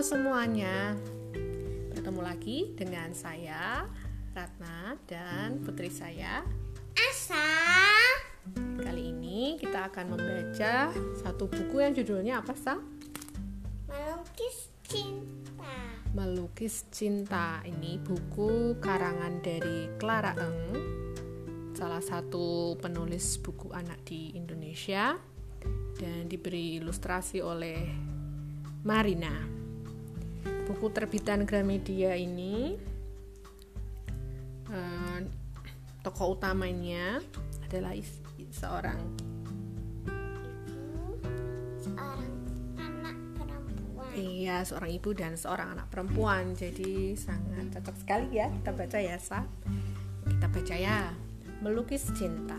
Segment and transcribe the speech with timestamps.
[0.00, 0.96] semuanya,
[1.92, 3.84] bertemu lagi dengan saya
[4.32, 6.40] Ratna dan putri saya
[6.96, 7.44] Asa.
[8.56, 10.88] Kali ini kita akan membaca
[11.20, 12.80] satu buku yang judulnya apa Sa?
[13.84, 15.76] Melukis cinta.
[16.16, 17.60] Melukis Cinta.
[17.60, 20.72] Ini buku karangan dari Clara Eng,
[21.76, 25.20] salah satu penulis buku anak di Indonesia
[26.00, 27.84] dan diberi ilustrasi oleh
[28.88, 29.55] Marina.
[30.66, 32.74] Buku terbitan Gramedia ini
[34.66, 35.18] uh,
[36.02, 37.22] tokoh utamanya
[37.62, 37.94] adalah
[38.50, 38.98] seorang
[41.78, 42.32] seorang
[42.78, 44.10] anak perempuan.
[44.18, 46.58] Iya, seorang ibu dan seorang anak perempuan.
[46.58, 49.46] Jadi sangat cocok sekali ya kita baca ya, Sa.
[50.26, 51.14] Kita baca ya.
[51.62, 52.58] Melukis cinta.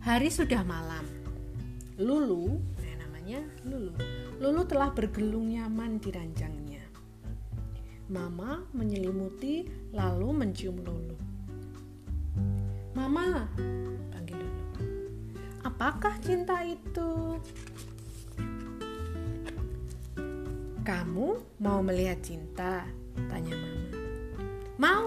[0.00, 1.04] Hari sudah malam.
[2.00, 2.75] Lulu
[3.26, 3.94] namanya Lulu.
[4.38, 6.86] Lulu telah bergelung nyaman di ranjangnya.
[8.06, 11.18] Mama menyelimuti lalu mencium Lulu.
[12.94, 13.50] Mama,
[14.14, 14.64] panggil Lulu.
[15.66, 17.42] Apakah cinta itu?
[20.86, 22.86] Kamu mau melihat cinta?
[23.26, 23.90] Tanya Mama.
[24.78, 25.06] Mau,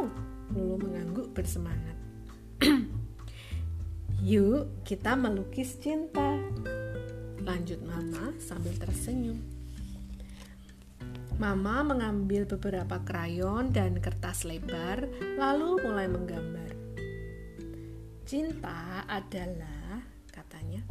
[0.52, 1.96] Lulu mengangguk bersemangat.
[4.28, 6.36] Yuk, kita melukis cinta.
[7.50, 9.42] Lanjut Mama sambil tersenyum.
[11.42, 16.70] Mama mengambil beberapa krayon dan kertas lebar, lalu mulai menggambar.
[18.30, 19.98] Cinta adalah,
[20.30, 20.86] katanya,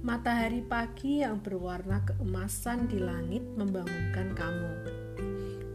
[0.00, 4.74] matahari pagi yang berwarna keemasan di langit membangunkan kamu.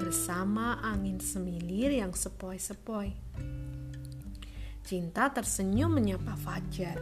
[0.02, 3.14] Bersama angin semilir yang sepoi-sepoi.
[4.82, 6.98] Cinta tersenyum menyapa Fajar.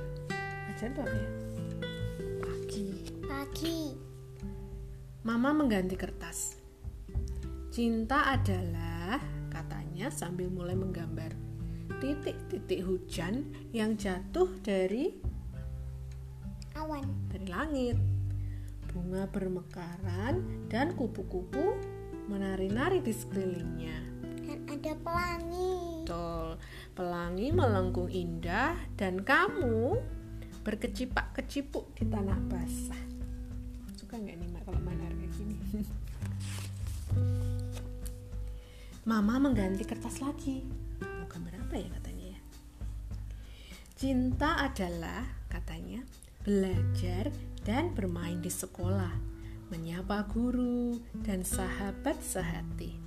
[0.68, 1.32] Fajar itu apa ya?
[3.32, 3.96] Lagi.
[5.24, 6.60] Mama mengganti kertas.
[7.72, 11.32] Cinta adalah, katanya sambil mulai menggambar
[12.04, 15.16] titik-titik hujan yang jatuh dari
[16.76, 17.98] awan, dari langit.
[18.92, 21.80] Bunga bermekaran dan kupu-kupu
[22.28, 23.98] menari-nari di sekelilingnya.
[24.44, 26.04] Dan ada pelangi.
[26.04, 26.48] Betul,
[26.92, 29.96] pelangi melengkung indah dan kamu
[30.68, 33.11] berkecipak-kecipuk di tanah basah
[34.12, 35.56] suka nggak nih mak kalau manar kayak gini?
[39.08, 40.68] Mama mengganti kertas lagi.
[41.00, 42.42] Mau gambar apa ya katanya ya?
[43.96, 46.04] Cinta adalah katanya
[46.44, 47.32] belajar
[47.64, 49.16] dan bermain di sekolah
[49.72, 53.00] menyapa guru dan sahabat sehati.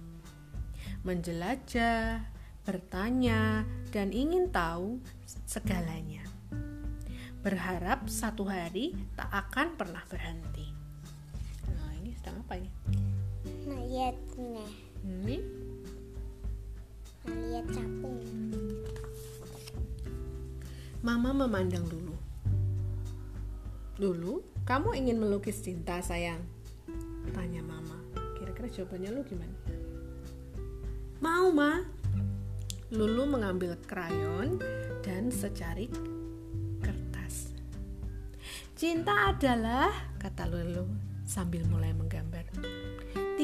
[1.04, 2.24] Menjelajah
[2.64, 5.04] bertanya dan ingin tahu
[5.44, 6.24] segalanya.
[7.44, 10.73] Berharap satu hari tak akan pernah berhenti
[13.94, 14.66] Melihatnya.
[15.06, 15.38] Ini?
[17.30, 18.18] Melihat capung.
[20.98, 22.10] Mama memandang dulu.
[23.94, 26.42] Dulu, kamu ingin melukis cinta, sayang?
[27.38, 27.94] Tanya Mama.
[28.34, 29.56] Kira-kira jawabannya lu gimana?
[31.22, 31.78] Mau, Ma.
[32.90, 34.58] Lulu mengambil krayon
[35.06, 35.86] dan secari
[36.82, 37.54] kertas.
[38.74, 40.82] Cinta adalah, kata Lulu,
[41.22, 42.50] sambil mulai menggambar.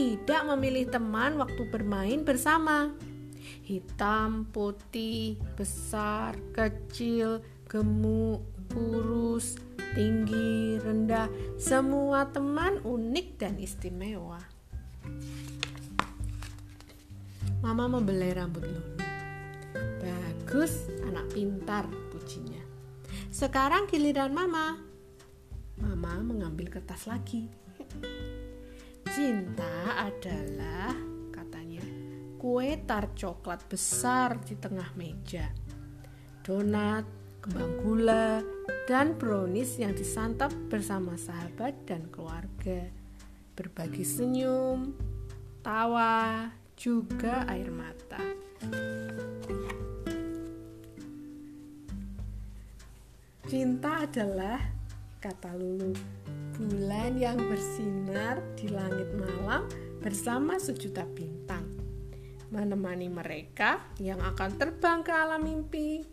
[0.01, 2.89] Tidak memilih teman waktu bermain bersama.
[3.69, 8.41] Hitam, putih, besar, kecil, gemuk,
[8.73, 9.61] kurus,
[9.93, 11.29] tinggi, rendah,
[11.61, 14.41] semua teman unik dan istimewa.
[17.61, 19.05] Mama membelai rambut Lulu.
[20.01, 22.65] Bagus, anak pintar, pujinya.
[23.29, 24.81] Sekarang giliran Mama.
[25.77, 27.53] Mama mengambil kertas lagi.
[29.11, 30.95] Cinta adalah,
[31.35, 31.83] katanya,
[32.39, 35.51] kue tar coklat besar di tengah meja.
[36.47, 37.03] Donat,
[37.43, 38.39] kembang gula,
[38.87, 42.87] dan brownies yang disantap bersama sahabat dan keluarga.
[43.59, 44.95] Berbagi senyum,
[45.59, 46.47] tawa,
[46.79, 48.23] juga air mata.
[53.51, 54.63] Cinta adalah,
[55.19, 56.20] kata Lulu,
[56.61, 59.65] bulan yang bersinar di langit malam
[60.05, 61.65] bersama sejuta bintang,
[62.53, 66.05] menemani mereka yang akan terbang ke alam mimpi.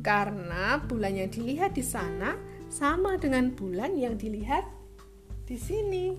[0.00, 2.40] Karena bulan yang dilihat di sana
[2.72, 4.64] sama dengan bulan yang dilihat
[5.44, 6.16] di sini.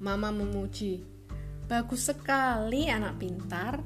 [0.00, 1.04] Mama memuji,
[1.68, 3.76] bagus sekali anak pintar.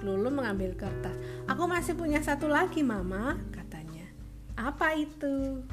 [0.00, 1.44] Lulu mengambil kertas.
[1.50, 4.06] Aku masih punya satu lagi, Mama, katanya.
[4.56, 5.66] Apa itu?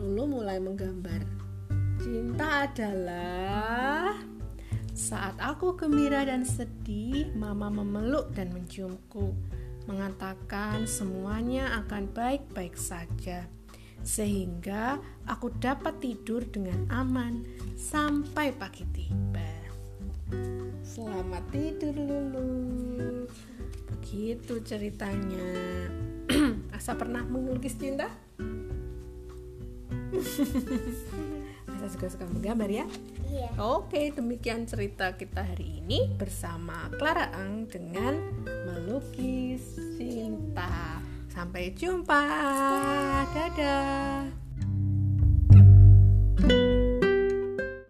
[0.00, 1.28] Lulu mulai menggambar.
[2.00, 4.16] Cinta adalah
[4.96, 9.36] saat aku gembira dan sedih, Mama memeluk dan menciumku,
[9.84, 13.44] mengatakan semuanya akan baik-baik saja,
[14.00, 14.96] sehingga
[15.28, 17.44] aku dapat tidur dengan aman
[17.76, 19.52] sampai pagi tiba.
[20.80, 23.28] Selamat tidur, Lulu.
[23.92, 25.52] Begitu ceritanya.
[26.76, 28.08] Asa pernah melukis cinta?
[31.70, 32.86] Asa juga suka menggambar ya?
[33.30, 33.48] Iya.
[33.62, 38.18] Oke, demikian cerita kita hari ini bersama Clara Ang dengan
[38.66, 40.98] melukis cinta.
[41.30, 42.22] Sampai jumpa.
[43.30, 44.39] Dadah.